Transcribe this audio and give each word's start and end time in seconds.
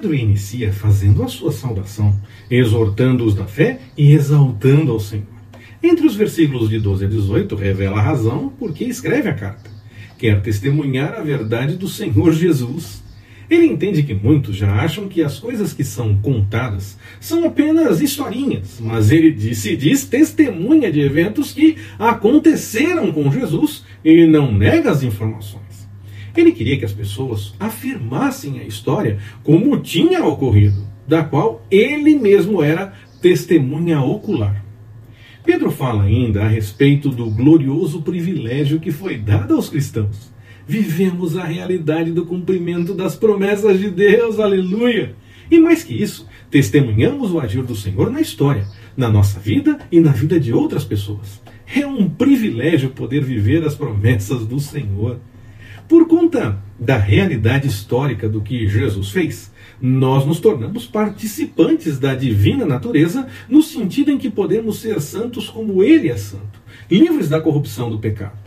Pedro 0.00 0.14
inicia 0.14 0.72
fazendo 0.72 1.22
a 1.22 1.28
sua 1.28 1.52
saudação, 1.52 2.18
exortando-os 2.50 3.34
da 3.34 3.44
fé 3.44 3.80
e 3.98 4.12
exaltando 4.12 4.92
ao 4.92 4.98
Senhor. 4.98 5.26
Entre 5.82 6.06
os 6.06 6.16
versículos 6.16 6.70
de 6.70 6.78
12 6.80 7.04
a 7.04 7.08
18, 7.08 7.54
revela 7.54 7.98
a 7.98 8.02
razão 8.02 8.48
por 8.48 8.72
que 8.72 8.84
escreve 8.84 9.28
a 9.28 9.34
carta. 9.34 9.70
Quer 10.16 10.40
testemunhar 10.40 11.12
a 11.12 11.22
verdade 11.22 11.76
do 11.76 11.86
Senhor 11.86 12.32
Jesus. 12.32 13.02
Ele 13.50 13.66
entende 13.66 14.02
que 14.02 14.14
muitos 14.14 14.56
já 14.56 14.72
acham 14.72 15.06
que 15.06 15.22
as 15.22 15.38
coisas 15.38 15.74
que 15.74 15.84
são 15.84 16.16
contadas 16.16 16.96
são 17.20 17.44
apenas 17.44 18.00
historinhas, 18.00 18.78
mas 18.80 19.10
ele 19.10 19.54
se 19.54 19.76
diz 19.76 20.06
testemunha 20.06 20.90
de 20.90 21.00
eventos 21.00 21.52
que 21.52 21.76
aconteceram 21.98 23.12
com 23.12 23.30
Jesus 23.30 23.84
e 24.02 24.24
não 24.24 24.50
nega 24.50 24.92
as 24.92 25.02
informações. 25.02 25.69
Ele 26.36 26.52
queria 26.52 26.78
que 26.78 26.84
as 26.84 26.92
pessoas 26.92 27.54
afirmassem 27.58 28.60
a 28.60 28.64
história 28.64 29.18
como 29.42 29.78
tinha 29.78 30.24
ocorrido, 30.24 30.86
da 31.06 31.24
qual 31.24 31.64
ele 31.70 32.16
mesmo 32.16 32.62
era 32.62 32.92
testemunha 33.20 34.00
ocular. 34.00 34.64
Pedro 35.44 35.70
fala 35.70 36.04
ainda 36.04 36.42
a 36.42 36.48
respeito 36.48 37.08
do 37.08 37.30
glorioso 37.30 38.02
privilégio 38.02 38.78
que 38.78 38.92
foi 38.92 39.16
dado 39.16 39.54
aos 39.54 39.68
cristãos. 39.68 40.30
Vivemos 40.66 41.36
a 41.36 41.44
realidade 41.44 42.12
do 42.12 42.24
cumprimento 42.24 42.94
das 42.94 43.16
promessas 43.16 43.78
de 43.78 43.90
Deus, 43.90 44.38
aleluia! 44.38 45.16
E 45.50 45.58
mais 45.58 45.82
que 45.82 46.00
isso, 46.00 46.28
testemunhamos 46.48 47.32
o 47.32 47.40
agir 47.40 47.62
do 47.64 47.74
Senhor 47.74 48.10
na 48.10 48.20
história, 48.20 48.68
na 48.96 49.10
nossa 49.10 49.40
vida 49.40 49.78
e 49.90 49.98
na 49.98 50.12
vida 50.12 50.38
de 50.38 50.52
outras 50.52 50.84
pessoas. 50.84 51.42
É 51.74 51.84
um 51.84 52.08
privilégio 52.08 52.90
poder 52.90 53.24
viver 53.24 53.64
as 53.64 53.74
promessas 53.74 54.46
do 54.46 54.60
Senhor. 54.60 55.18
Por 55.90 56.06
conta 56.06 56.62
da 56.78 56.96
realidade 56.96 57.66
histórica 57.66 58.28
do 58.28 58.40
que 58.40 58.68
Jesus 58.68 59.10
fez, 59.10 59.52
nós 59.82 60.24
nos 60.24 60.38
tornamos 60.38 60.86
participantes 60.86 61.98
da 61.98 62.14
divina 62.14 62.64
natureza, 62.64 63.26
no 63.48 63.60
sentido 63.60 64.12
em 64.12 64.16
que 64.16 64.30
podemos 64.30 64.78
ser 64.78 65.00
santos 65.00 65.50
como 65.50 65.82
Ele 65.82 66.08
é 66.08 66.16
santo, 66.16 66.62
livres 66.88 67.28
da 67.28 67.40
corrupção 67.40 67.90
do 67.90 67.98
pecado. 67.98 68.38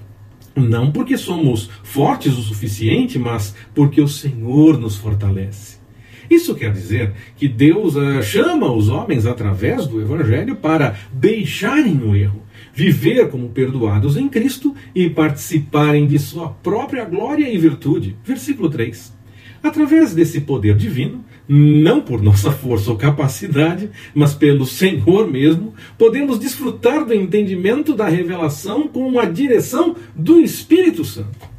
Não 0.55 0.89
porque 0.89 1.17
somos 1.17 1.69
fortes 1.83 2.37
o 2.37 2.41
suficiente, 2.41 3.19
mas 3.19 3.53
porque 3.75 3.99
o 3.99 4.07
Senhor 4.07 4.79
nos 4.79 4.95
fortalece. 4.95 5.82
Isso 6.29 6.55
quer 6.55 6.71
dizer 6.71 7.13
que 7.35 7.47
Deus 7.47 7.95
uh, 7.95 8.21
chama 8.21 8.71
os 8.71 8.89
homens 8.89 9.25
através 9.25 9.87
do 9.87 10.01
Evangelho 10.01 10.55
para 10.55 10.95
deixarem 11.11 11.97
o 11.97 12.15
erro 12.15 12.43
viver 12.73 13.29
como 13.29 13.49
perdoados 13.49 14.17
em 14.17 14.27
Cristo 14.27 14.75
e 14.95 15.09
participarem 15.09 16.07
de 16.07 16.17
sua 16.17 16.49
própria 16.49 17.05
glória 17.05 17.47
e 17.47 17.57
virtude. 17.57 18.15
Versículo 18.23 18.69
3. 18.69 19.13
Através 19.61 20.13
desse 20.13 20.41
poder 20.41 20.75
divino, 20.75 21.23
não 21.47 22.01
por 22.01 22.21
nossa 22.21 22.51
força 22.51 22.89
ou 22.89 22.97
capacidade, 22.97 23.89
mas 24.13 24.33
pelo 24.33 24.65
Senhor 24.65 25.29
mesmo, 25.29 25.73
podemos 25.97 26.39
desfrutar 26.39 27.05
do 27.05 27.13
entendimento 27.13 27.93
da 27.93 28.07
revelação 28.09 28.87
com 28.87 29.17
a 29.19 29.25
direção 29.25 29.95
do 30.15 30.41
Espírito 30.41 31.05
Santo. 31.05 31.52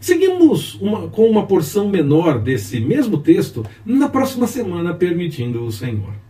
Seguimos 0.00 0.76
uma, 0.80 1.08
com 1.08 1.28
uma 1.28 1.46
porção 1.46 1.88
menor 1.88 2.38
desse 2.38 2.80
mesmo 2.80 3.18
texto 3.18 3.64
na 3.84 4.08
próxima 4.08 4.46
semana, 4.46 4.94
permitindo 4.94 5.62
o 5.64 5.70
Senhor. 5.70 6.20